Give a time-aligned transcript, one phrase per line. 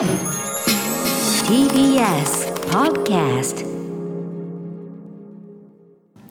[0.00, 0.08] TBS
[2.70, 3.66] Podcast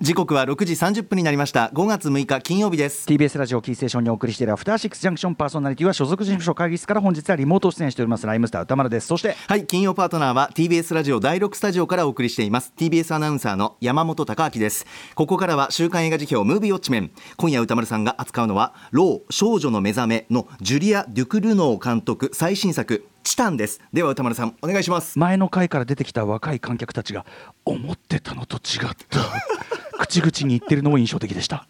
[0.01, 1.69] 時刻は6時30分になりました。
[1.75, 3.07] 5月6日金曜日です。
[3.07, 8.25] TBS ラジオキーステーションにお送りしているアフターシックスジャンクションパーソナリティは所属事務所会議室から本日はリモート出演しております。
[8.25, 9.07] ライムスター歌丸です。
[9.07, 12.73] そしてはい金曜パートナーは TBS ラジオ第6スタジオからお送りしています。
[12.75, 14.87] TBS アナウンサーの山本貴明です。
[15.13, 17.11] ここからは週刊映画辞表ムービーウォッチメン。
[17.37, 23.79] 今夜歌丸さんが扱うのはロー少女の目覚めのジュリア・デュクルノー監督最新作チタンです。
[23.93, 25.19] では歌丸さんお願いします。
[25.19, 27.27] 前の回から出てきた若い観客たちが
[27.63, 29.19] 思ってたのと違った。
[30.03, 31.67] 口々に言ってるのも印象的でした.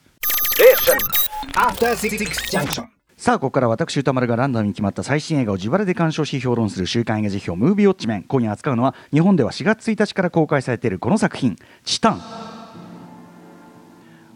[3.18, 8.24] さあここから私歌丸がランダムに決まった最新映画を自腹で鑑賞し評論する週刊映画辞表ムービーウォッチメン。
[8.24, 12.22] 今夜扱うのは日本では4月1日から公開されているこの作品「チタン」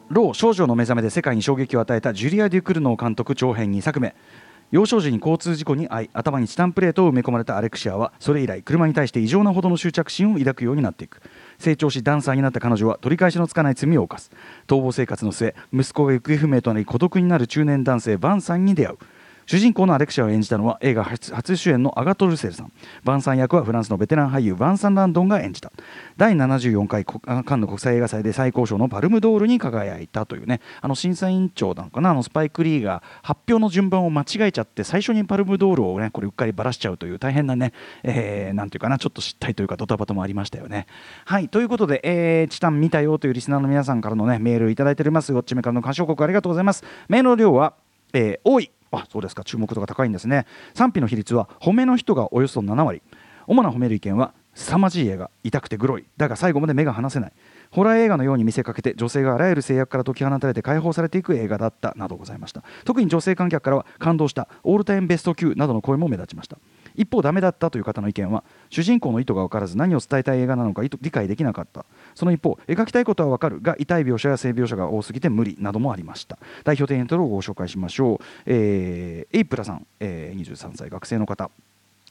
[0.10, 4.14] ロー少女の目覚めで世界に衝撃を与えたジュリア・デュクルノー監督長編2作目
[4.72, 11.22] 幼少時に交通事故に遭い頭にチタンプレートを埋め込まれたアレクシアはそれ以来車に対して異常なほどの執着心を抱くようになっていく。
[11.60, 14.32] 成長しダンサーになった彼女は取り返しのつかない罪を犯す。
[14.68, 18.98] 逃亡生活の末息子が行方不明となり孤独になる中年男性バンさんに出会う。
[19.46, 22.72] 主人公のアレクシアを演じたのは映画初主演のアガト・ルセルさん。
[23.04, 25.72] バンさん役はフランスのベテラン俳優バンサン・ランドンが演じた。
[26.18, 30.62] 第74回カンヌ国際映画祭で最高賞のパルムドールに輝いたというね。
[30.82, 32.12] あの審査委員長なのかな？
[32.12, 40.88] あのスパイク・リーが発表の順番を間違えちゃって最初にパルムドールをねこれうっかりばらしちゃうという大変なね、えーなんていうかなちょっと失態というかドタバタもありましたよね。
[41.26, 45.34] はいということで、えーチタン見たよというリスナーの皆さんからのねメールいただいております。
[45.34, 46.84] ウォッチメからの鑑賞国ありがとうございます。
[47.10, 47.74] メールの量は、
[48.14, 48.72] えー多い。
[48.94, 49.44] あそうですか。
[49.44, 50.46] 注目度が高いんですね。
[50.74, 53.02] 賛否の比率は褒めの人がおよそ7割。
[53.48, 56.06] 主な褒める意見は凄まじい映画痛くてグロい。
[56.16, 57.34] だが最後まで目が離せない。
[57.72, 61.94] ホラー映画のように見せかけて女性があらゆる制約から解き放たれて解放されていく映画だった。
[61.96, 62.64] などございました。
[62.86, 64.48] 特に女性観客からは感動した。
[64.64, 65.56] オールタイムベスト級。
[65.56, 66.58] などの声も目立ちました。
[66.96, 71.86] 一方ダメだったという方の意見は主人公の意図が分からず何を伝えたい映画なのか理解できなかった。
[72.16, 76.38] その一方描きたいことは分かるが痛い描写や性描写が多すぎて無理などもありました。
[76.64, 81.50] 代表的なタイトロをご紹介しましょう、えーエイプラさん、えー23歳学生の方。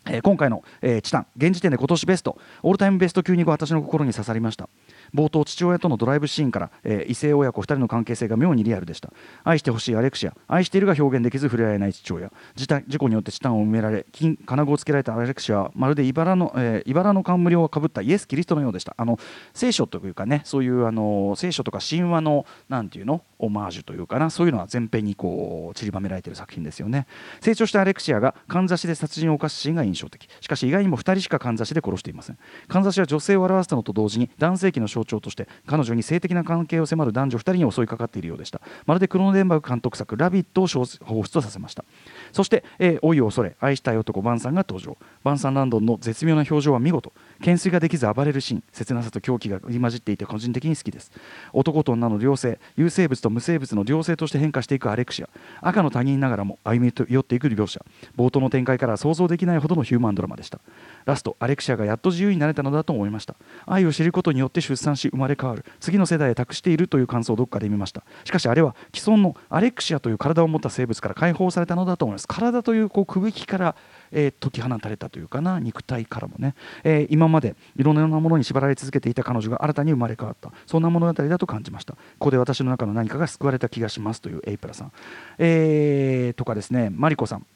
[0.06, 4.68] えー今回の、えーチタン現時点で今年ベストオールタイムベスト級に私の心に刺さりました。
[5.14, 9.12] 冒頭父親とのドライブシーンから、えー異性親子2人の関係性が妙にリアルでした。
[9.44, 12.32] 愛してほしいアレクシア愛しているが表現できず触れ合えない父親。
[12.54, 18.94] 事事故によってチタンを埋められ金金具をつけられたアレクシアはまるで茨の、えー茨の冠をかぶったイエス・キリストのようでした。
[18.96, 19.18] あの
[19.54, 27.06] 聖書というかねそういうあの聖書とか神話のなんていうのオマージュというかなそういうのは前編にこう散りばめられている作品ですよね。
[27.40, 30.28] 成長したアレクシアがかんざしで殺人を犯すシーンが印象的。
[30.40, 32.38] しかし意外にも2人しかかんざしで殺していません。
[32.68, 38.60] かんざしは女性を表したのと同時に男性器の象徴として彼女に性的な関係を迫る男女2人に襲いかかっているようでした。
[38.86, 41.84] まるでクロノデンバーグ監督作「ラビット!」を放出させました。
[42.32, 44.96] そして、えー老いを恐れ愛したい男バンさんが登場。
[45.24, 47.12] バンサン・ランドンの絶妙な表情は見事。
[47.42, 51.10] 懸垂ができず暴れるシーン切なさと狂気が入り混じっていて個人的に好きです。
[51.52, 55.28] 男と女の両性有生物と無生物の両性として変化していくアレクシア。
[55.60, 57.84] 赤の他人ながらも歩み寄っていく描写
[58.16, 60.60] 冒頭の展開から想像できないほどのヒューマンドラマでした。
[61.04, 63.34] ラストアレクシアがやっと自由になれたのだと思いました。
[63.66, 65.64] 愛を知ることによって出産し生まれ変わる。
[65.80, 68.04] 次の世代へ託しているという感想をどっかで見ました。
[68.24, 72.28] しかしあれは既存のアレクシアという体を持った生物から解放されたのだと思います。
[72.28, 73.76] 体というこうくぶきから、
[74.12, 80.52] えー解き放たれたというかな肉体からもね、えー今までいろんなものに縛られ続けていた彼女が新たに生まれ変わった。
[80.66, 81.94] そんな物語だと感じました。
[81.94, 84.92] ここで私の中の何かが救われた気がしますというエイプラさん、
[85.38, 87.46] えーとかですねマリコさん。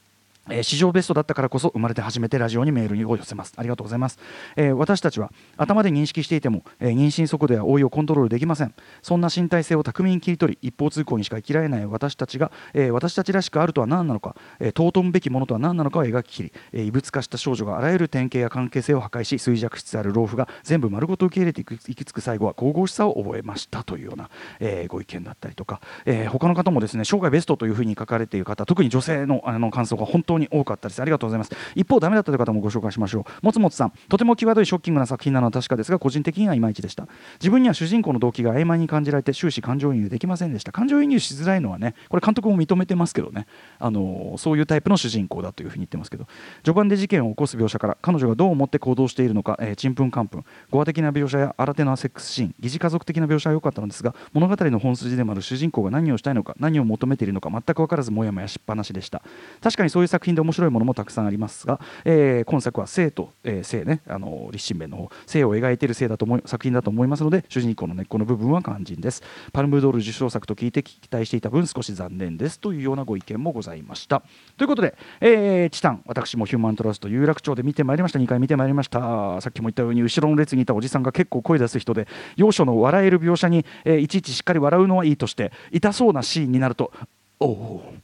[0.51, 3.53] えー史上ベストだったからこそ生まれて初めてラジオにメールを寄せます。
[3.57, 4.19] ありがとうございます、
[4.57, 8.75] えー私たちは頭で認識していても、えー妊娠速度や老いをコントロールできません。
[9.03, 24.31] そんな身体性を巧みに切り取り一方通行にしか生きられない私たちが、え私たちらしくあるとは何なのか、え尊むべきものとは何なのかを描き切り、え異物化した少女があらゆる典型や関係性を破壊し衰弱しつつある老婦が全部丸ごと受け入れていく行き着く最後は神々しさを覚えましたというような、
[24.61, 31.03] えご意見だったりとか、え他の方もですね生涯ベストというふうに書かれている方特に女性のあの感想が本当に多かったです。
[31.03, 31.53] ありがとうございます。
[31.75, 33.45] 一方ダメだったという方もご紹介しましょう。
[33.45, 37.09] もつもつさんとても際どいショッキングな作品なのは確かですが個人的にはいまいちでした。
[37.41, 40.73] 自分には主人公の動機が曖昧に感じられて終始感情移入できませんでした。
[40.73, 43.47] 感情移入しづらいのはねこれ監督も認めてますけどね。
[43.79, 46.27] あのそういうタイプの主人公だというふうに言ってますけど。
[46.63, 50.45] 序盤で事件を起こす描写から彼女がどう思って行動しているのかちんぷんかんぷん。
[50.71, 59.23] 語話的な描写や新手なセックスシーン疑似家族的な描写は良かったのですが物語の本筋でもある主人公が何をしたいのか何を求めているのか全く分からずもやもやしっぱなしでした。
[59.61, 69.23] 確かにそういう作品で面白いものもたくさんありますが、えー今作は生と、えー生ねあの立身弁の方生を描いている生だと思い作品だと思いますので主人公の根っこの部分は肝心です。
[69.53, 74.23] パルムドール受賞作と聞いて期待していた分少し残念ですというようなご意見もございました。
[74.57, 78.19] ということで、えーチタン私もヒューマントラスト有楽町で見てまいりました。
[78.19, 79.41] 2回見てまいりました。
[79.41, 82.07] さっきも言ったように後ろの列にいたおじさんが結構声出す人で
[82.37, 86.93] 要所の笑える描写に、えーいちいちしっかり笑うのはいいとして痛そうなシーンになると
[87.41, 87.95] おお。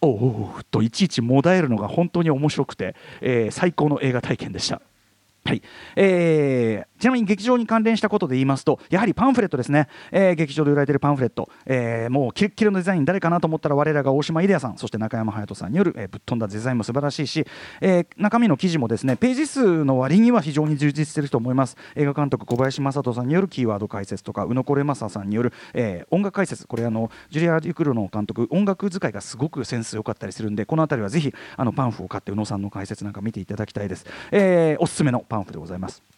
[0.00, 4.82] おおといちいちもだえるのが本当に面白くて、えー最高の映画体験でした。
[5.46, 5.62] はい。
[5.94, 17.46] えーちなみに劇場に関連したことで言いますとやはりパンフレットですね、えー劇場で売られているパンフレット、えーもうキレッキレのデザイン誰かなと思ったら我らが大島イデアさんそして中山隼人さんによる、えーぶっ飛んだデザインも素晴らしいし、
[17.82, 21.76] えー中身の記事もですねページ数の割には非常に充実していると思います。
[21.96, 26.66] 映画監督小林正人さんによるキーワード解説とか宇野これ正さんによる、えー音楽解説。
[26.66, 36.15] これあのジュリア・デュクルの監督音楽使いがすごくセンス良かったりするんでこの辺りはぜひあのパンフを買って宇野さんの解説なんか見ていただきたいです、えーおすすめのパンフでございます。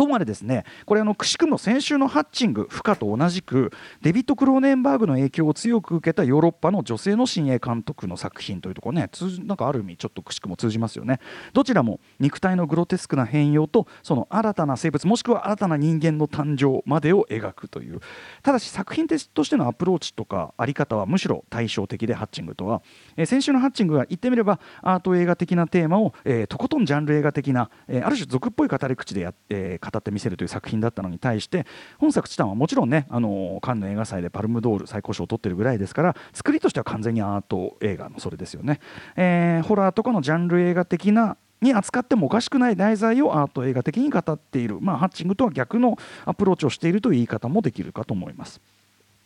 [0.00, 3.70] とまでですねこれあのくしくも先週のハッチング負荷と同じく
[4.00, 11.20] デビッド・クローネンバーグの影響を強く受けたヨーロッパの女性の新鋭監督の作品というところね通なんかある意味ちょっとくしくも通じますよね。
[11.52, 18.00] どちらも肉体のグロテスクな変容とその新たな生物もしくは新たな人間の誕生までを描くという。
[18.42, 22.80] ただし作品としてのアプローチとかあり方はむしろ対照的でハッチングとは、
[23.18, 31.66] えー先週のハッチングは言ってみればアート映画的なテーマを、えーとことんジャンル映画的な、えーある種俗っぽい語り口でや、えー語ってみせるという作品だったのに対して
[31.98, 38.80] 本作「チタン」はもちろんね、あのカンヌ映画祭でパルムドール最高賞を取ってるぐらいですから作りとしては完全にアート映画のそれですよね、
[39.16, 48.60] えーホラーとかのジャンル映画的なに扱ってもおかしくない題材をアート映画的に語っている、まあ、ハッチングとは逆のアプローチをしているという言い方もできるかと思います。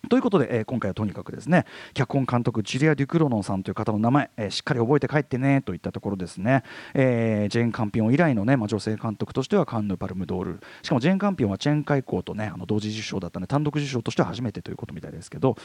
[0.09, 6.63] ということで、えー今回はとにかくですね脚本監督ジュリア・デュクロノンさんという方の名前、えーしっかり覚えて帰ってねといったところですね、
[6.95, 10.61] えージェーン・カンピオン以来の、ねまあ、女性監督としてはカンヌ・パルムドール。
[10.83, 15.57] しかもジェーン・カンピオンはチェンカイコーとねあの同時受賞だったので単独受賞としては初めてということみたいですけど、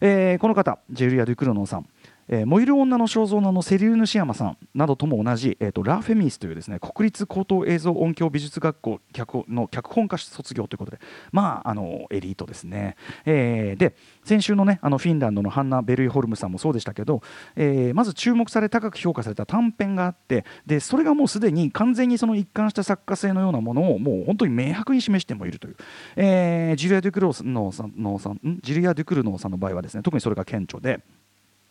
[0.00, 1.88] えーこの方ジュリア・デュクロノンさん。
[2.28, 10.98] えー燃える女の肖像ののセリウヌシヤマさんなどとも同じ、えー、とラ・フェミスというですね国立高等映像音響美術学校脚の脚本家卒業ということで
[11.32, 13.94] まああのエリートですね、えーで
[14.24, 17.22] 先週のねあのフィンランドのハンナ・ベルイホルムさんもそうでしたけど、
[17.54, 25.76] えーまず注目され高く評価された短編があってでそれがもうすでに完全にその一貫した作家性のようなものをもう本当に明白に示してもいるという、
[26.16, 28.60] えージュリア・デュクローののさんん？
[28.62, 31.00] ジュリア・デュクルノーさんの場合はですね特にそれが顕著で。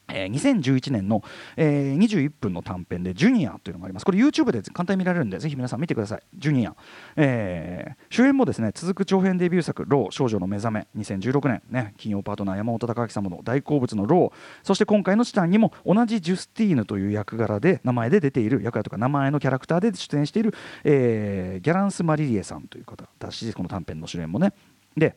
[0.07, 1.23] え2011年の、
[1.57, 4.05] え21分の短編で「ジュニア」というのがあります。
[4.05, 6.75] これ YouTube で簡単に見られるんでぜひ皆さん見てください「ジュニア」
[7.15, 11.61] えー主演もですね続く長編デビュー作「RAW 少女の目覚め」2016年。
[11.69, 20.53] ね金曜パートナー山本匠晃様の大好物の「RAW」そして今回の「チタン」にも同じジュスティーヌという役柄で名前で出ている役柄とか名前のキャラクターで出演している、
[20.83, 23.05] えーギャランス・マリリエさんという方。
[23.17, 24.53] だしこの短編の主演もね。
[24.95, 25.15] で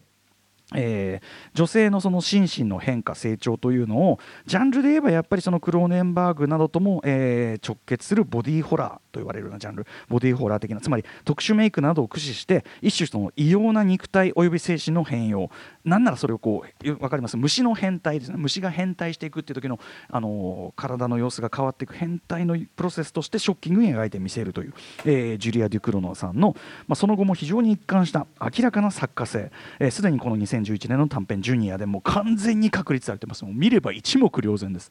[0.75, 9.87] えー女性のその心身の変化成長というのをジャンルで言えばやっぱりそのクローネンバーグなどとも、えー直結するボディーホラーと言われるようなジャンル。
[10.09, 15.51] ボディーホラー的なつまり特殊メイクなどを駆使して一種その異様な肉体および精神の変容。
[15.85, 17.37] なんならそれをこう分かります？
[17.37, 18.37] 虫の変態ですね。
[18.37, 19.81] 虫が変態していくっていう時の、
[20.11, 24.75] あのー体の様子が変わっていく変態のプロセスとしてショッキングに描いてみせるという、
[25.05, 26.55] えージュリア・デュクロノさんの、
[26.87, 29.51] まあ、その後も非常に一貫した明らかな作家性。
[29.81, 33.45] えー、にこの2011年の短編「ジュニア」でもう完全に確立されてます。
[33.45, 34.91] もう見れば一目瞭然です、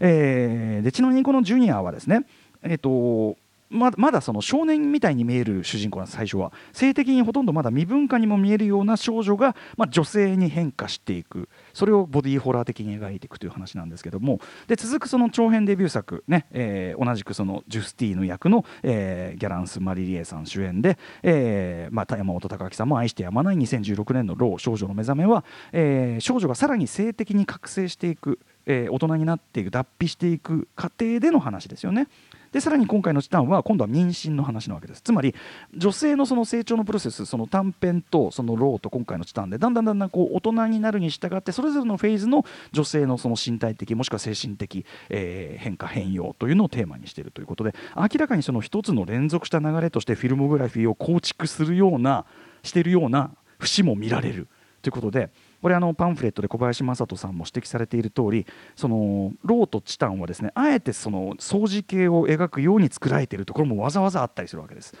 [0.00, 2.24] えーでちなみにこの「ジュニア」はですね
[2.62, 3.36] えっ、と
[3.72, 6.52] まだその少年みたいに見える主人公なんです最初は。
[6.72, 11.48] 性的にほとんどまだ未分化にも見えるような少女が、まあ、女性に変化していく。
[11.72, 14.40] それをボディーホラー的に描いていくという話なんですけども。
[14.68, 32.08] で続くその長編デビュー作、ねえー同じくそのジュスティーヌ役の、えーギャランス・マリリエさん主演で、えーまあ、山本隆明さんも愛してやまない2016年の「ロー少女の目覚めは」えー少女がさらに性的に覚醒していく、えー大人になっていく脱皮していく過程での話ですよね。
[32.52, 35.00] でさらに今回の「チタン」は今度は妊娠の話なわけです。
[35.00, 35.34] つまり
[35.74, 52.24] 女性のその成長のプロセスその短編とそのローと今回の「チタン」でだんだんだんだんこう大人になるに従ってそれぞれのフェーズの女性のその身体的もしくは精神的、えー変化変容というのをテーマにしているということで明らかにその一つの連続した流れとしてフィルモグラフィーを構築するような
[52.62, 54.48] しているような節も見られる
[54.82, 55.30] ということで
[55.62, 64.94] これあのパンフレットで小林正人さんも指摘されている通りそのローとチタンはですねあえてその相似形を描くように作られているところもわざわざあったりするわけです。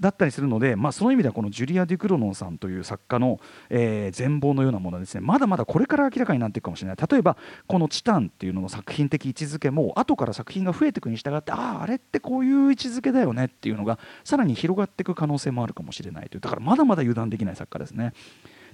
[0.00, 6.96] だったりするので、まあ、その意味ではこのジュリア・デュクロノンさんという作家の、えー全貌のようなものはですねまだまだこれから明らかになっていくかもしれない。
[6.96, 16.40] 例えばこの「チタン」っていうのの作品的位置づけも後から作品が増えていくに従ってあああれってこういう位置づけだよねっていうのがさらに広がっていく可能性もあるかもしれないという。
[16.40, 18.12] だからまだまだ油断できない作家ですね。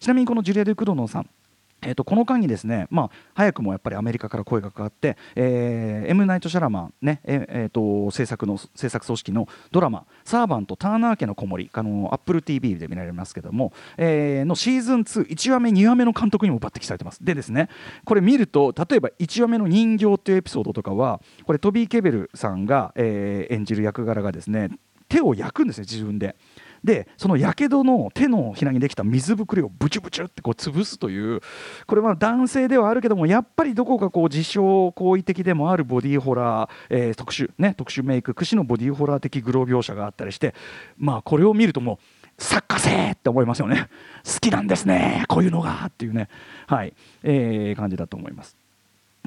[0.04, 1.30] ちなみにこのジュリア・デュクロノンさん
[1.87, 17.68] えー、とこの間にですね、まあ、早くもやっぱりアメリカから声がかかって、えー、エム・ナイト・シャラマン、ねえーと制作の制作組織のドラマ「サーバントターナー家の子守」アップル TV で見られますけども、えーのシーズン21話目2話目の監督にも抜擢されてますでですね
[18.06, 24.70] これ見ると例えば1話目の人形っていうエピソードとかはこれトビー・ケベルさんが、えー演じる役柄がですね
[25.08, 26.34] 手を焼くんですね自分で。
[26.85, 31.41] でそのやけどの手のひらにできた水ぶくれをブチュブチュってこう潰すという
[31.87, 34.59] これは男性ではあるけどもやっぱりどこかこう自傷
[34.95, 40.55] 行為的でもあるボディーホラー、えー特殊ね特殊メイク屈指のボディーホラー的グロ描写があったりして
[40.99, 41.99] まあこれを見るとも
[42.38, 43.88] う作家性って思いますよね。
[44.25, 46.29] 好きなんですねこういうのがっていうね。
[46.67, 48.63] はい、えー感じだと思います。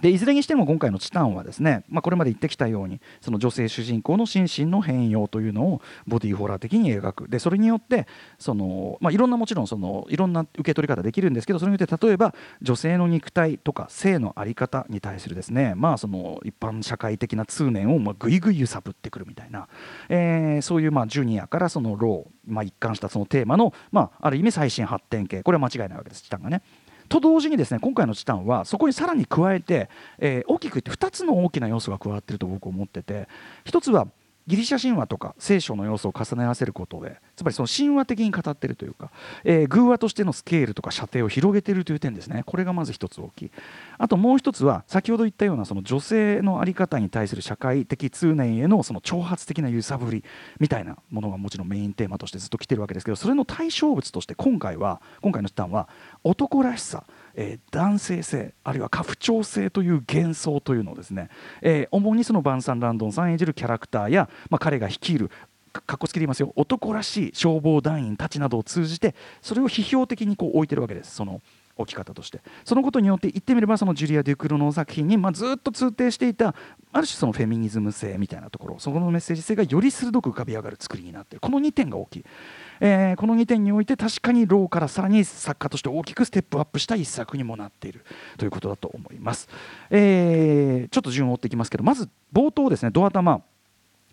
[0.01, 7.27] でいずれにしても今回の「チタン」はですね、まあ、これまで言ってきたようにその女性主人公の心身の変容というのをボディーホラー的に描く。
[7.27, 8.05] でそれによって
[8.37, 19.67] その、まあ、いろんなもちろんそのいろんな受け取り方できるんですけどそれによって例えば女性の肉体とか性の在り方に対するですね、まあ、その一般社会的な通念をまあぐいぐい揺さぶってくるみたいな、
[20.09, 26.61] えーそういうまあジュニアからそのロー、まあ、一貫したそのテーマの、まあ、ある意味最新発展系これは間違いないわけですチタンがね。
[27.07, 33.27] と同時にですね今回の「チタン」はそこにさらに加えて、えー大きく言って2つの大きな要素が加わっていると僕は思ってて
[33.65, 34.07] 1つは
[34.47, 39.11] ギリシャ神話とか聖書の要素を重ね合わせることでつまりその神話的に語っているというか、
[39.43, 42.43] えー偶話としてのスケールとか射程を広げているという点ですね。
[42.45, 43.51] これがまず一つ大きい。
[43.97, 50.23] あともう一つは先ほど言ったようなその女性の在り方に対する社会的通念へのその挑発的な揺さぶり
[50.59, 55.89] みたいなものがもちろんメインテーマとしてずっと来てるわけですけどそれの対象物として今回は今回の「チタン」は
[56.23, 57.03] 男らしさ。
[57.37, 61.29] えー男性性あるいは家父長性という幻想というのをですね、
[61.61, 65.31] えー主にそのバンサン・ランドンさん演じるキャラクターや、まあ、彼が率いる
[65.71, 71.41] かっこつけていますよ男らしい消防団員たちなどを通じてそれを批評的にこう置いてるわけですその
[71.77, 72.41] 置き方として。
[72.65, 76.55] そのことによって言ってみればそのジュリア・デュクロの作品に、まあ、ずっと通底していた
[76.91, 81.41] ある種そのフェミニズム性みたいなところそこのメッセージ性がより鋭く浮かび上がる作りになっている。
[81.41, 82.25] この2点が大きい、
[82.79, 88.03] えーこの2点において確かにローからさらに作家として大きくステップアップした一作にもなっている。
[88.37, 89.47] ということだと思います、
[89.89, 92.91] えーちょっと順を追っていきますけどまず冒頭ですね。
[92.91, 93.41] ドア玉。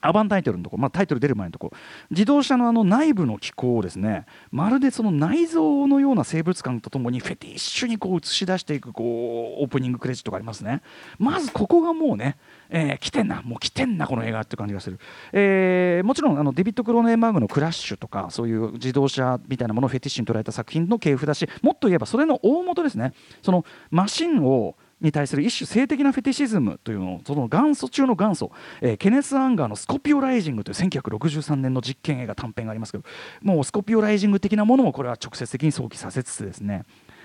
[0.04, 1.68] アバンタイトルのとこ、まあ、タイトル出る前のとこ。
[1.68, 1.76] ろ
[2.10, 10.82] 自動車のあの内部の機構をですねまるでその内臓のような生物感とともにフェティッシュにこう映し出していくこうオープニングクレジットがありますね。
[11.18, 12.36] まずここがもうね、
[12.70, 14.98] えー来てんなもう来てんなこの映画って感じがする、
[15.32, 23.12] えーもちろんあのデビッド・クローネンバーグの「クラッシュ」とかそういう自動車みたいなものをフェティッシュに捉えた作品の系譜だしもっと言えばそれの大元ですね。
[23.42, 33.04] そのマシンをに対する一種性的なフェティシズムというのをその元祖中の元祖、えーケネス・アンガーの「スコピオライジング」という1963年の実験映画短編がありますけど
[33.42, 36.84] もうスコピオライジング的なものもこれは直接的に想起させつつですね。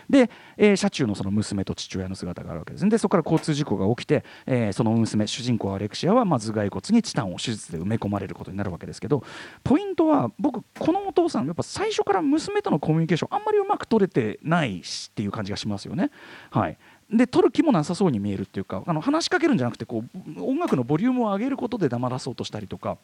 [0.10, 2.90] で、えー車中のその娘と父親の姿があるわけですね。
[2.90, 9.24] でそこから交通事故が起きて、えーその娘主人公アレクシアはまあ頭蓋骨にチタンを手術で埋め込まれることになるわけですけど
[9.64, 16.10] ポイントは僕このお父さんやっぱ最初から娘とのコミュニケーションあんまりうまく取れてないしっていう感じがしますよね。
[16.50, 16.78] はい。
[17.12, 20.04] で取る気もなさそうに見えるっていうかあの話しかけるんじゃなくてこ
[20.38, 22.98] う音楽のボリュームを上げることで黙らそうとしたりとか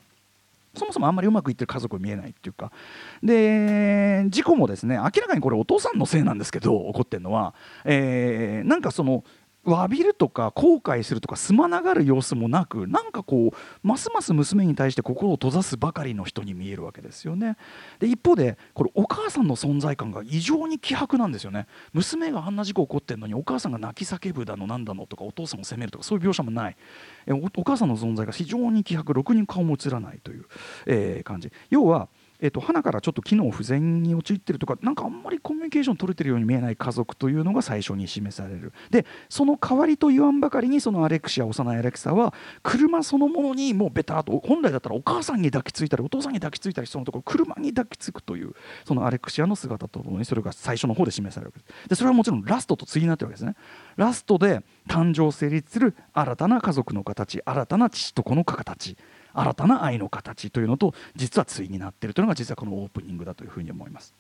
[0.76, 2.72] そもそもあんまりうまくいってる家族見えないっていうか。
[3.24, 7.54] で事故もですね明らかにこれお父さんのせいなんですけど怒ってるのは、
[7.86, 9.24] えーなんかその
[9.74, 17.58] 詫びるとか後悔するとかすまながる様子もなくなんかこうますます娘に対して心を閉ざすばかりの人に見えるわけですよね。
[18.00, 21.68] で一方でこれお母さんの存在感が異常に希薄なんですよね。
[21.94, 26.78] 娘があんな事故起こってるのにお母さんが泣き叫ぶだのなんだのとかお父さんを責めるとかそういう描写もない。
[27.30, 30.46] おお母さんの存在が非常に希薄ろくに顔も映らないという、
[30.86, 31.52] えー感じ。
[31.70, 32.10] 要は
[32.46, 38.72] えっと花からちょっと機能不全に陥ってるとかなんかあんまりコミュニケーション取れてるように見えない家族というのが最初に示される。
[38.92, 42.34] でその代わりと言わんばかりにそのアレクシア幼いアレクサは
[42.64, 48.54] 車そのものにもうベターと本来だったらお母さんに抱きついたりお父さんに抱きついたりそのところ車に抱きつくという
[48.86, 51.90] そのアレクシアの姿とともにそれが最初の方で示されるわけです。
[51.90, 53.56] でそれはもちろんラストと対になってるわけですね。
[53.96, 58.98] ラストで誕生成立する新たな家族の形新たな父と子の形。
[59.36, 64.16] 新たな愛の形というのと実は対になっているというのが実はこのオープニングだというふうに思います。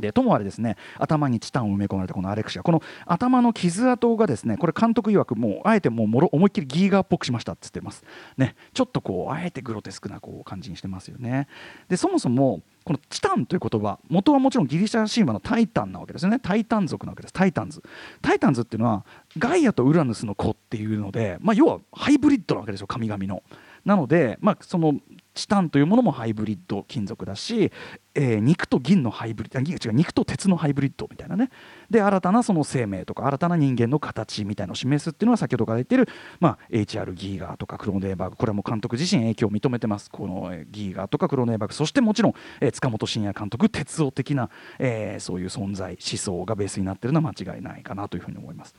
[0.00, 8.04] でともあれですね頭にチタンを埋め込まれたこのアレクシアこの頭の傷跡がですねこれ監督曰くもうあえてもうもろ思いっきりギーガーっぽくしましたっつってます。
[8.36, 11.46] ねちょっとこうあえてグロテスクなこう感じにしてますよね。
[11.88, 16.40] でそもそもこのチタンという言葉元はもちろんギリシャ神話のタイタンなわけですよね。
[16.40, 17.32] タイタン族なわけです。
[17.32, 17.80] タイタンズ
[18.20, 19.04] タイタンズっていうのは
[19.38, 23.44] ガイアとウラヌスの子っていうので、まあ、要はハイブリッドなわけですよ神々の。
[23.84, 24.94] なので、まあ、その
[25.34, 27.72] チタンというものもハイブリッド金属だし、
[28.14, 31.50] えー肉と銀のハイブリッド違う肉と鉄のハイブリッドみたいなね。
[31.90, 40.08] で新たなその生命とか新たな人間の形みたいなのを示すっていうのは先ほどから言っている、まあ、HR ギーガーとかクロネーバーグこれはもう監督自身影響を認めてます。
[40.10, 48.74] このギーガーとかクロネーバーグそしてもちろん、えー塚本慎也監督鉄夫的な、えーそういう存在思想がベースになってるのは間違いないかなというふうに思います。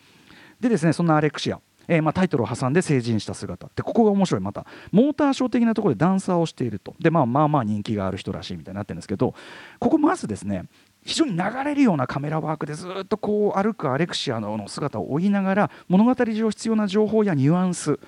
[0.60, 1.60] でですねそんなアレクシア。
[1.88, 4.42] えーまあ、タイトルを挟んで成人した姿ってここが面白い。
[4.42, 6.96] またモーターショー的なところでダンサーをしていると。
[7.00, 9.34] で、まあ、まあまあ人気がある人らしいみたいになってるんですけど
[9.80, 10.66] ここまずですね
[11.06, 18.00] 非常に流れるようなカメラワークでずっとこう歩くアレクシアの姿を追いながら物語上必要な情報やニュアンス、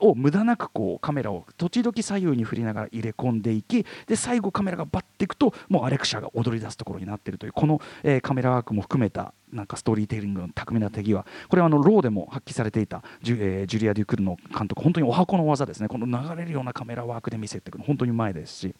[0.00, 7.80] を無駄なくこうカメラを時々左右に振りながら入れ込んでいきで最後カメラがバッていくともうアレクシアが踊り出すところになっているというこの、
[8.22, 11.26] カメラワークも含めたなんかストーリーテリングの巧みな手際。
[11.48, 15.88] これはあのローでも発揮されていたジュ,、えージュリア・デュクルの監督本当にお箱の技ですね。
[15.88, 18.74] この流れるようなカメラワークで見せていくの本当にうまいですし。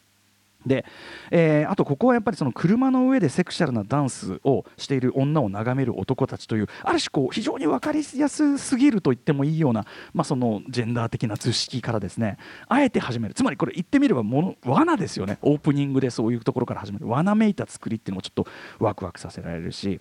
[0.65, 0.85] で、
[1.31, 13.33] えーあとここはやっぱりその車の上でセクシャルなダンスをしている女を眺める男たちというある種こう非常に分かりやすすぎると言ってもいいような、まあ、そのジェンダー的な図式からですねあえて始める。
[13.33, 15.37] つまりこれ言ってみればもの罠ですよね。
[15.41, 18.47] オープニングでそういうところから始める罠めいた作りっていうのもちょっと
[18.79, 19.99] ワクワクさせられるし。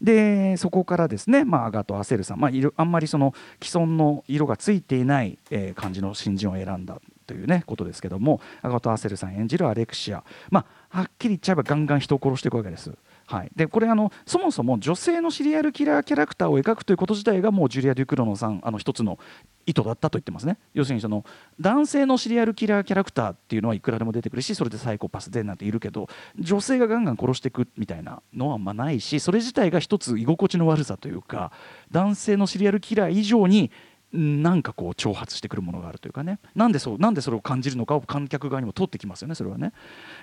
[0.00, 6.98] でそこからですね、まあ、アガト・アセルさん、まあ、あんまりその既存の色がついていない、えー感じの新人を選んだ。
[7.30, 12.92] というねことですけどもアガト・アセルさん演じるアレクシア、まあ、はっきり言っちゃえばガンガン人を殺していくわけです。
[13.26, 19.20] はい、でこれあのそもそも女性のシリアルキラーキャラクターを描くということ自体がもうジュリア・デュクロノさんあの一つの
[19.66, 20.58] 意図だったと言ってますね。
[20.74, 21.24] 要するにその
[21.60, 26.08] 男性のシリアルキラーキャラクターっていうのはいくらでも出てくるしそれでサイコパスでなんているけど
[26.40, 31.52] 女性がガンガン殺していくみたいなのはあんまないしそれ自体が一つ居心地の悪さというか
[31.92, 33.70] 男性のシリアルキラー以上に
[34.12, 36.40] なんかこう挑発してくるものがあるというかね。
[36.54, 39.72] なんでそうなんでそれを感じるのかを観客側にも取ってきますよねそれはね、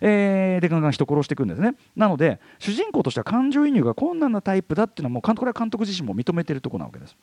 [0.02, 1.76] えーでガンガン人殺していくんですね。
[1.96, 7.16] なので主人公としては感情移入が困難なタイプだっていうのはもうこれは監督自身も認めてるとこなわけです。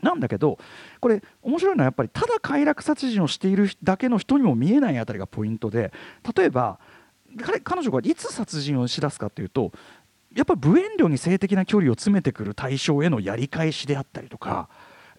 [0.00, 0.58] なんだけど
[1.00, 5.92] これ面白いのはやっぱりただ快楽殺人をしているだけの人にも見えないあたりがポイントで
[6.34, 6.78] 例えば
[7.42, 9.72] 彼彼女がいつ殺人をしだすかっていうと
[10.34, 14.68] やっぱり無遠慮に性的な距離を詰めてくる対象へのやり返しであったりとか、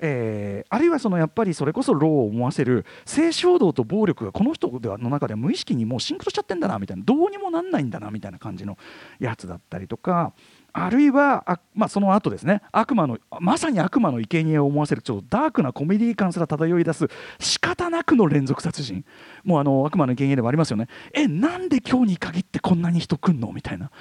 [0.02, 7.04] えーあるいはそのやっぱりそれこそ労を思わせる性衝動と暴力がこの人の中では無意識にもうシンクロしちゃってんだなみたいな。
[7.04, 8.78] どうにもなんないんだなみたいな感じの
[9.20, 10.34] やつだったりとか
[10.74, 17.08] あるいはあ、まあ、その後ですね悪魔のまさに悪魔の生贄を思わせるちょっとダークなコメディ感すら漂い出す
[17.40, 19.04] 仕方なくの連続殺人。
[19.44, 20.88] もうあの悪魔の生贄でもありますよね。
[21.14, 23.52] えなんで今日に限ってこんなに人来んの？
[23.52, 23.92] みたいな。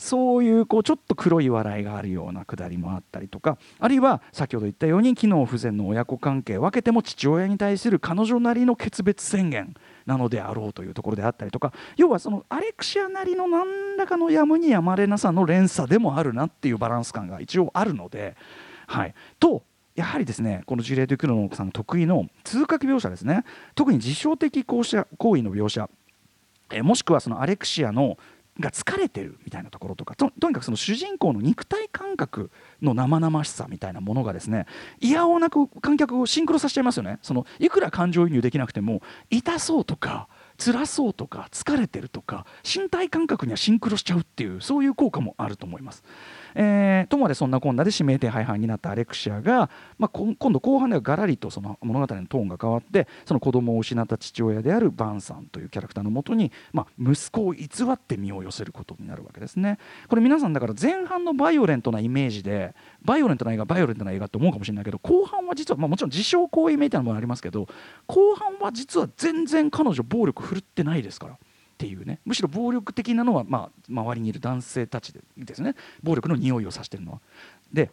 [0.00, 9.74] そういうこうちょっと黒い笑いがあるようなくだりもあったりとかあるいは先ほど言ったように機能不全の親子関係分けても父親に対する彼女なりの決別宣言
[10.06, 18.36] なのであろうというところであったりとか要はそのアレクシアなりの何らかのやむにやまれなさの連鎖でもあるなっていうバランス感が一応あるので、
[18.86, 19.64] はい、と
[19.96, 23.44] やはりですねこのジュリエット・クロノさん得意の通覚描写ですね。
[23.74, 25.90] 特に自傷的行為の描写。
[26.72, 28.16] えもしくはそのアレクシアの
[28.60, 32.50] が疲れてるみたいなところとかとにかくその主人公の肉体感覚
[32.82, 34.66] の生々しさみたいなものがですね
[35.00, 46.04] いやおなく観客をシンクロさせちゃいますよねそのいくら感情移入できなくても痛そうとか辛そうとか疲れてるとか身体感覚にはシンクロしちゃうっていうそういう効果もあると思います。
[46.54, 59.78] えーともあれそんなこんなで指名手配犯になったアレクシアが、まあ、今度後半ではガラリとその物語のトーンが変わってその子供を失った父親であるバンさんというキャラクターのもとに、まあ、息子を偽って身を寄せることになるわけですね。
[60.08, 67.66] これ皆さんだから前半のバイオレントなイメージでバイオレントな映画バイオレントな映画って思うかもしれないけど後半は実は、まあ、もちろん自傷行為みたいなものありますけど
[68.06, 71.38] 後半は実は全然彼女暴力振るってないですから。
[71.80, 72.20] っていうね。
[72.26, 75.74] むしろ暴力的なのは、まあ、周りにいる男性たちですね。
[76.02, 77.20] 暴力の匂いをさしてるのは。
[77.72, 77.90] で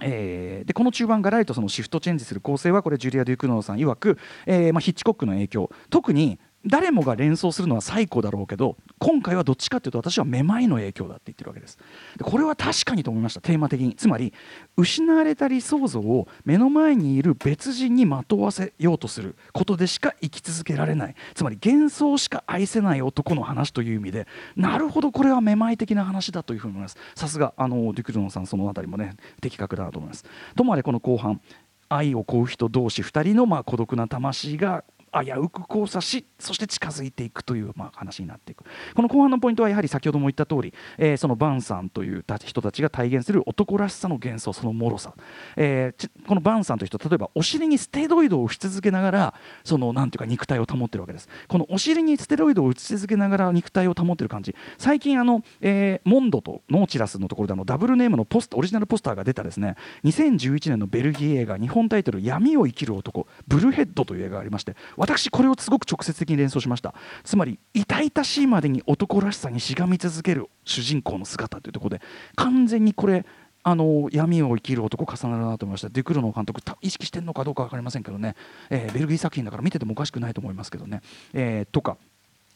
[0.00, 5.70] えーでこの中盤がライトそのシフトチェンジする構成はこれジュリア・デュクノーさん曰く、えーまあ、ヒッチコックの影響。
[5.90, 11.78] 特に誰もが連想するのは最古だろうけど今回はどっちかというと私はめまいの影響だって言ってるわけです。
[12.16, 13.40] でこれは確かにと思いました。
[13.40, 13.94] テーマ的に。
[13.94, 14.32] つまり
[14.76, 21.14] 失われた理想像を目の前にいる別人にまとわせようとすることでしか生き続けられない。
[21.34, 26.96] つまり幻想しか愛せない男の話という意味でなるほどこれはめまい的な話だというふうに思います。
[27.14, 30.24] さすがあのデュクルノンさんその辺りもね的確だなと思います。
[30.56, 31.40] ともあれこの後半
[31.88, 34.84] 愛を乞う人同士2人のまあ孤独な魂が
[35.22, 38.64] 危うく交差しそして近づいていくという、まあ、話になっていく。
[38.94, 45.14] この後半のポイントはやはり先ほども言った通り、えー、そのバンさんという人たちが体現する男らしさの幻想その脆さ、
[45.56, 51.28] えー、このバンさんという人例えばお尻にステロイドを打ち続けながらそのなんていうか肉体を保ってるわけです。
[51.48, 54.54] このお尻にステロイドを打ち続けながら肉体を保ってる感じ。
[54.78, 59.76] 最近あの、えー、モンドとノーチラスのところであのダブルネームのポストオリジナルポスターが出たですね。
[60.04, 66.94] 2011年のベルギー映画日本タイトル「闇を生きる男ブルヘッド」という映画がありまして私これをすごく直接的に連想しました。
[67.24, 72.02] つまり痛々しいまでに男らしさにしがみ続ける主人公の姿というところで
[72.36, 73.26] 完全にこれ
[73.62, 75.90] あの闇を生きる男重なるなと思いました。
[75.90, 78.34] デュクロの監督意識してるのかどうか分かりませんけどね、
[78.70, 81.02] えー、ベルギー作品だから見ててもおかしくないと思いますけどね、
[81.34, 81.98] えー、とか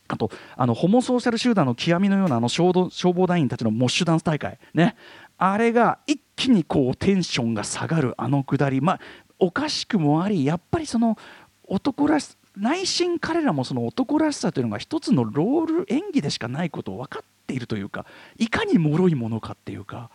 [0.09, 4.97] あとあのホモソーシャル集団の極みのようなあの消防団員たちのモッシュダンス大会ね。
[5.37, 8.81] あれが一気にこうテンションが下がるあのくだり。
[8.81, 9.01] まあ
[9.39, 11.17] おかしくもありやっぱりその
[11.69, 20.11] 男らし内心彼らもその男らしさというのが一つのロール演技でしかないことを分かっているというかいかに脆いものかっていうか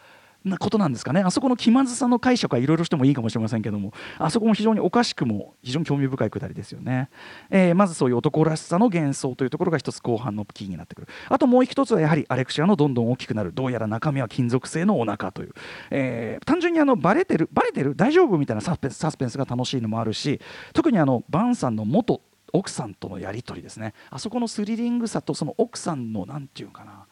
[0.46, 1.22] なことなんですかね。
[1.22, 7.10] あそこの気まずさの解釈はいろいろしてもいいかもしれませんけどもあそこも非常におかしくも非常に興味深いくだりですよね、
[7.50, 11.08] えー、まずそういう男らしさの幻想というところが一つ後半のキーになってくる。
[11.30, 15.54] あともう一つはやはりアレクシアのどんどん大きくなるどうやら中身は金属製のお腹という、
[15.92, 20.42] えー、単純にあのバレてるバレてる大丈夫みたいなサスペンスが楽しいのもあるし
[20.74, 22.22] 特にあのバンさんの元
[22.54, 27.06] 奥さんとのやり取りですねあそこのスリリングさとその奥さんの何て言うかな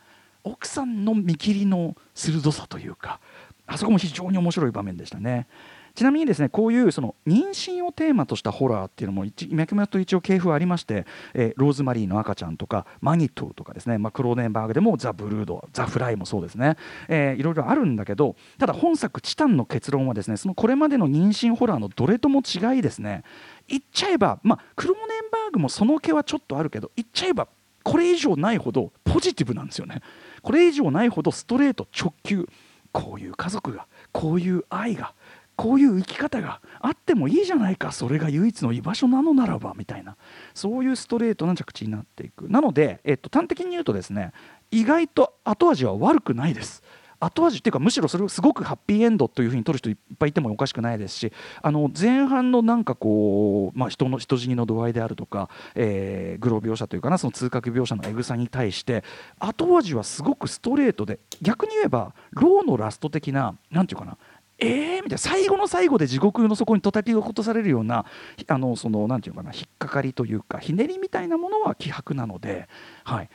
[0.43, 3.19] 奥さんの見切りの鋭さというか
[3.67, 5.47] あそこも非常に面白い場面でしたね。
[5.93, 16.77] ちなみにですねこういうその妊娠をテーマとしたホラーっていうのも脈々と一応系譜ありまして、えー、ローズマリーの赤ちゃんとかマニトゥとかですね、まあ、クローネンバーグでもザ・ブルードザ・フライもそうですね、
[17.07, 23.23] えー、いろいろあるんだけどただ本作「チタン」の結論はですねそのこれまでの妊娠ホラーのどれとも違いですね。
[23.67, 27.47] 言っちゃえば、まあ、クローネンバーグもその気はちょっとあるけど言っちゃえば
[27.83, 30.01] これ以上ないほどポジティブなんですよね。
[30.41, 32.47] これ以上ないほどストレート直球。
[32.91, 35.13] こういう家族がこういう愛が
[35.55, 37.91] こういう生き方があってもいいじゃないか。
[37.91, 40.17] それが唯一の居場所なのならばみたいな。
[40.53, 42.49] そういうストレートな着地になっていく。
[42.49, 44.33] なので、えっと、端的に言うとですね
[44.71, 46.83] 意外と後味は悪くないです。
[47.21, 59.03] 後味っていうかむしろそれをすごくハッピーエンドというふうに取る人いっぱいいてもおかしくないですしあの前半のなんかこう、まあ、人の人死にの度合いであるとか、えー、グロ描写というかなその通覚描写のエグさに対して
[59.39, 64.17] 後味はすごくストレートで逆に言えばローのラスト的な何て言うかな
[64.61, 65.17] えーみたいな。
[65.17, 68.05] 最後の最後で地獄の底に叩き落とされるような
[68.47, 72.69] あのそのなんていうかな引っかかりというかひねりみたいなものは希薄なので、
[73.03, 73.29] はい、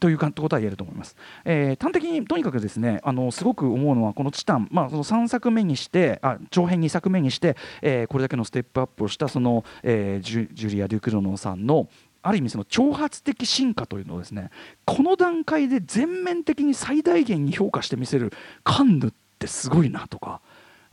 [0.00, 1.16] ということは言えると思います。
[1.44, 11.88] えー、端的にとにかくですねあのすごく思うのはこの「チタン」まあ、その3作目にしてあ長編2作目にして、えー、これだけのステップアップをしたその、えー、ジュジュリア・デュクロノさんの
[12.22, 14.50] ある意味その挑発的進化というのをですね
[14.84, 18.32] この段階で全面的に最大限に評価してみせる
[18.64, 19.12] カンヌっ
[19.42, 20.40] ってすごいなとか。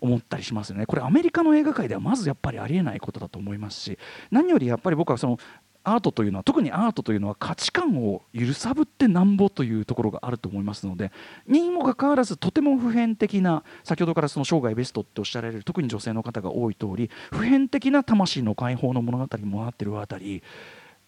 [0.02, 4.00] 思ったりしますよねこれアメリカの映画界ではまずやっぱりありえないことだと思いますし
[4.32, 5.38] 何よりやっぱり僕はその
[5.84, 11.12] アートというのは特にアートというのは価値観を揺さぶってなんぼというところがあると思いますので
[11.48, 20.44] にもかかわらずとても普遍的な先ほどからその生涯ベストっておっしゃられる特に女性の方が多い通り普遍的な魂の解放の物語もなってるあたり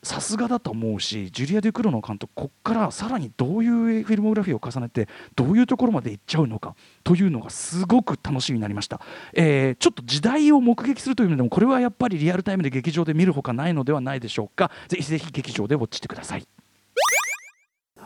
[0.03, 8.99] さすがだと思うしジュリア・デュ・クロの監督ここからさらにどういうフィルモグラフィーを重ねてどういうところまでいっちゃうのかというのがすごく楽しみになりました、
[9.33, 14.71] えー、ちょっと時代を目撃するという意味でもこれはやっぱりリアルタイムで劇場で見るほかないのではないでしょうか。
[14.87, 16.47] ぜひぜひ劇場でウォッチしてください。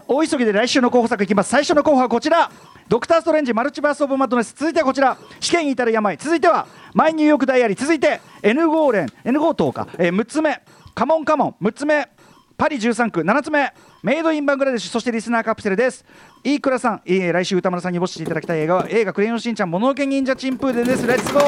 [0.08, 1.49] 大急ぎで来週の候補作いきます。
[1.49, 2.51] 最初の候補はこちら。
[2.88, 4.53] ドクター・ストレンジマルチバース・オブ・マッドネス。
[4.53, 5.17] 続いてはこちら。
[5.39, 6.15] 試験に至る病。
[6.17, 7.79] 続いてはマイ・ニューヨーク・ダイアリー。
[7.79, 9.08] 続いて N 号連。
[9.23, 10.62] N 号棟か、えー、6つ目。
[10.95, 12.08] カモンカモン6つ目
[12.55, 16.05] パリ13区7つ目メイドインバングラデシュそしてリスナーカプセルです。
[16.41, 21.05] 飯倉さん、えー、来週歌丸さんにウォッチしていただきたい映画は映画クレヨンしんちゃんもののけ忍者チンプーデです。
[21.05, 21.43] レッツゴー!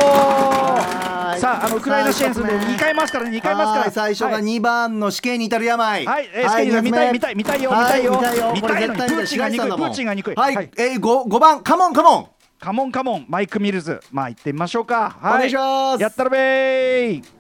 [1.37, 3.91] さああのウクライナ支援するんで2回ますからね2回ますから。
[3.91, 6.05] 最初が2番の死刑に至る病。
[6.05, 8.11] はい、えー、死刑に至る見たい見たい見たいよ見たいよ。
[8.11, 8.53] 見たいよ。
[8.53, 9.69] 見たいのにプーチンが憎い。
[9.69, 10.35] プーチンが憎い。
[10.35, 12.27] はい、はい、えー、5, 5番カモンカモン。
[12.59, 14.01] カモンカモンマイク・ミルズ。
[14.11, 15.15] まあ行ってみましょうか。
[15.21, 15.35] はい。
[15.35, 16.01] お願いします。
[16.01, 17.36] やったらべー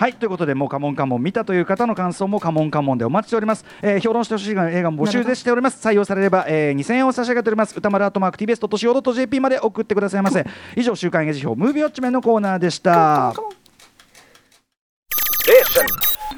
[0.00, 5.86] はいということでもうカモンカモン見たという方の感想もカモンカモンでお待ちしております、えー評論してほしい映画も募集でしております。
[5.86, 7.76] 採用されれば、えー2000円を差し上げております。
[7.76, 10.46] 歌丸アートマーク TBS.CO.JP まで送ってくださいませ。
[10.74, 13.34] 以上週刊映画辞表ムービーウォッチメンのコーナーでした。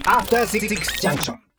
[0.06, 1.51] After Six Junction.